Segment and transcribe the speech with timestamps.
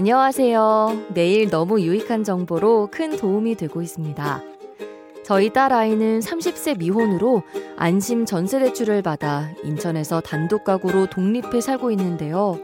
[0.00, 1.08] 안녕하세요.
[1.12, 4.42] 매일 너무 유익한 정보로 큰 도움이 되고 있습니다.
[5.24, 7.42] 저희 딸 아이는 30세 미혼으로
[7.76, 12.58] 안심 전세대출을 받아 인천에서 단독 가구로 독립해 살고 있는데요.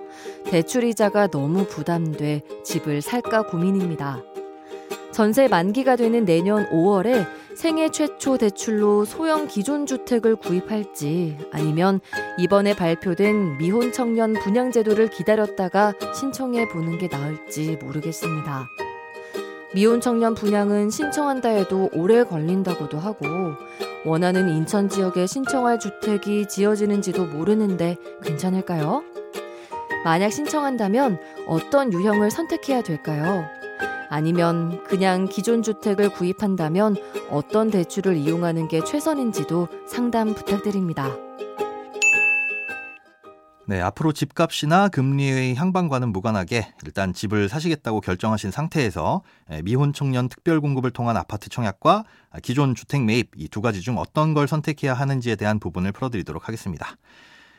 [0.46, 4.22] 대출이자가 너무 부담돼 집을 살까 고민입니다.
[5.16, 12.00] 전세 만기가 되는 내년 5월에 생애 최초 대출로 소형 기존 주택을 구입할지 아니면
[12.38, 18.68] 이번에 발표된 미혼 청년 분양 제도를 기다렸다가 신청해 보는 게 나을지 모르겠습니다.
[19.74, 23.26] 미혼 청년 분양은 신청한다 해도 오래 걸린다고도 하고
[24.04, 29.02] 원하는 인천 지역에 신청할 주택이 지어지는지도 모르는데 괜찮을까요?
[30.04, 33.46] 만약 신청한다면 어떤 유형을 선택해야 될까요?
[34.10, 36.96] 아니면 그냥 기존 주택을 구입한다면
[37.30, 41.16] 어떤 대출을 이용하는 게 최선인지도 상담 부탁드립니다.
[43.68, 49.22] 네, 앞으로 집값이나 금리의 향방과는 무관하게 일단 집을 사시겠다고 결정하신 상태에서
[49.64, 52.04] 미혼 청년 특별 공급을 통한 아파트 청약과
[52.42, 56.96] 기존 주택 매입 이 두 가지 중 어떤 걸 선택해야 하는지에 대한 부분을 풀어드리도록 하겠습니다.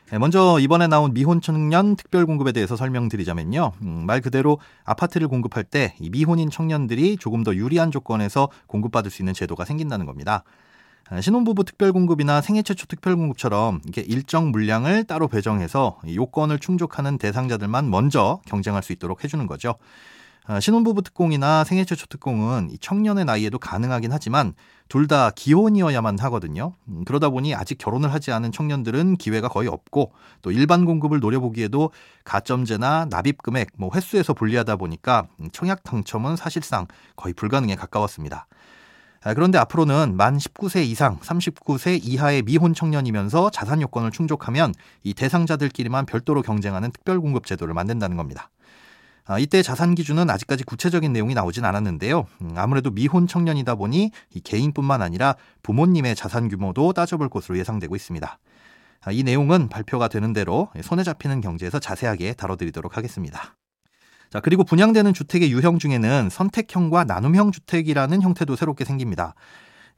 [0.10, 3.74] 네, 먼저 이번에 나온 미혼 청년 특별 공급에 대해서 설명드리자면요.
[3.82, 9.34] 음, 말 그대로 아파트를 공급할 때 미혼인 청년들이 조금 더 유리한 조건에서 공급받을 수 있는
[9.34, 10.46] 제도가 생긴다는 겁니다.
[11.10, 18.40] 아, 신혼부부 특별공급이나 생애 최초 특별공급처럼 이렇게 일정 물량을 따로 배정해서 요건을 충족하는 대상자들만 먼저
[18.46, 19.76] 경쟁할 수 있도록 해주는 거죠.
[20.50, 24.54] 아, 신혼부부 특공이나 생애 최초 특공은 청년의 나이에도 가능하긴 하지만
[24.88, 26.74] 둘 다 기혼이어야만 하거든요.
[26.88, 31.92] 음, 그러다 보니 아직 결혼을 하지 않은 청년들은 기회가 거의 없고 또 일반 공급을 노려보기에도
[32.24, 38.48] 가점제나 납입 금액, 뭐 횟수에서 불리하다 보니까 청약 당첨은 사실상 거의 불가능에 가까웠습니다.
[39.24, 44.74] 아, 그런데 앞으로는 만 19세 이상, 39세 이하의 미혼 청년이면서 자산 요건을 충족하면
[45.04, 48.50] 이 대상자들끼리만 별도로 경쟁하는 특별 공급 제도를 만든다는 겁니다.
[49.28, 52.26] 아, 이때 자산 기준은 아직까지 구체적인 내용이 나오진 않았는데요.
[52.42, 58.40] 음, 아무래도 미혼 청년이다 보니 이 개인뿐만 아니라 부모님의 자산 규모도 따져볼 것으로 예상되고 있습니다.
[59.02, 63.56] 아, 이 내용은 발표가 되는 대로 손에 잡히는 경제에서 자세하게 다뤄드리도록 하겠습니다.
[64.30, 69.36] 자, 그리고 분양되는 주택의 유형 중에는 선택형과 나눔형 주택이라는 형태도 새롭게 생깁니다.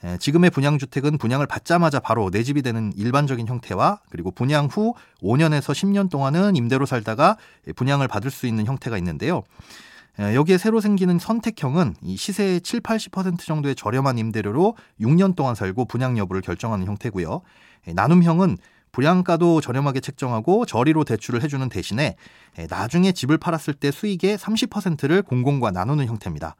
[0.03, 5.73] 에, 지금의 분양주택은 분양을 받자마자 바로 내 집이 되는 일반적인 형태와 그리고 분양 후 5년에서
[5.73, 7.37] 10년 동안은 임대로 살다가
[7.75, 9.43] 분양을 받을 수 있는 형태가 있는데요.
[10.19, 15.85] 에, 여기에 새로 생기는 선택형은 이 시세의 7, 80% 정도의 저렴한 임대료로 6년 동안 살고
[15.85, 17.41] 분양 여부를 결정하는 형태고요.
[17.87, 18.57] 에, 나눔형은
[18.91, 22.15] 분양가도 저렴하게 책정하고 저리로 대출을 해주는 대신에
[22.69, 26.55] 나중에 집을 팔았을 때 수익의 30%를 공공과 나누는 형태입니다.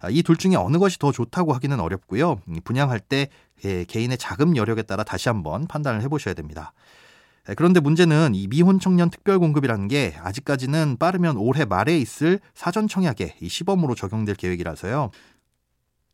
[0.00, 2.40] 아, 이둘 중에 어느 것이 더 좋다고 하기는 어렵고요.
[2.64, 3.28] 분양할 때
[3.60, 6.72] 개인의 자금 여력에 따라 다시 한번 판단을 해보셔야 됩니다.
[7.56, 13.36] 그런데 문제는 이 미혼 청년 특별 공급이라는 게 아직까지는 빠르면 올해 말에 있을 사전 청약에
[13.40, 15.10] 이 시범으로 적용될 계획이라서요.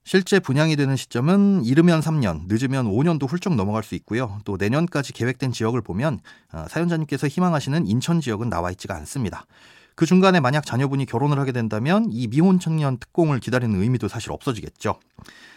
[0.04, 4.38] 실제 분양이 되는 시점은 이르면 3년, 늦으면 5년도 훌쩍 넘어갈 수 있고요.
[4.44, 6.20] 또 내년까지 계획된 지역을 보면
[6.53, 9.47] 아, 사연자님께서 희망하시는 인천 지역은 나와 있지가 않습니다.
[9.96, 15.00] 그 중간에 만약 자녀분이 결혼을 하게 된다면 이 미혼 청년 특공을 기다리는 의미도 사실 없어지겠죠.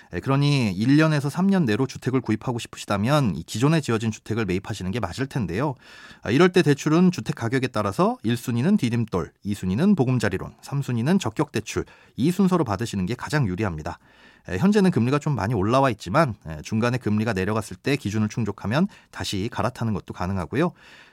[0.10, 5.76] 그러니 1년에서 3년 내로 주택을 구입하고 싶으시다면 기존에 지어진 주택을 매입하시는 게 맞을 텐데요.
[6.24, 12.64] 아, 이럴 때 대출은 주택 가격에 따라서 1순위는 디딤돌, 2순위는 보금자리론, 3순위는 적격대출 이 순서로
[12.64, 14.00] 받으시는 게 가장 유리합니다.
[14.48, 16.34] 현재는 금리가 좀 많이 올라와 있지만
[16.64, 20.72] 중간에 금리가 내려갔을 때 기준을 충족하면 다시 갈아타는 것도 가능하고요.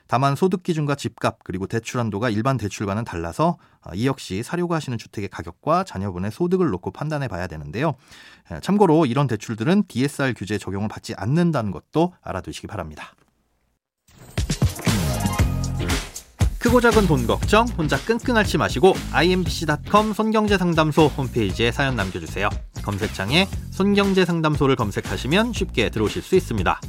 [0.09, 4.97] 다만 소득 기준과 집값 그리고 대출 한도가 일반 대출과는 달라서 어, 이 역시 사려고 하시는
[4.97, 7.95] 주택의 가격과 자녀분의 소득을 놓고 판단해 봐야 되는데요.
[8.63, 13.15] 참고로 이런 대출들은 DSR 규제 적용을 받지 않는다는 것도 알아두시기 바랍니다.
[16.59, 22.49] 크고 작은 돈 걱정 혼자 끙끙 앓지 마시고 imbc.com 손경제상담소 홈페이지에 사연 남겨주세요.
[22.83, 26.81] 검색창에 손경제상담소를 검색하시면 쉽게 들어오실 수 있습니다.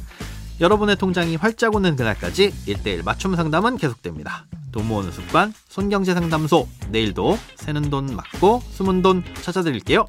[0.60, 4.46] 여러분의 통장이 활짝 오는 그날까지 1대1 맞춤 상담은 계속됩니다.
[4.72, 10.08] 돈 모으는 습관 손경제상담소 내일도 새는 돈 맞고 숨은 돈 찾아드릴게요.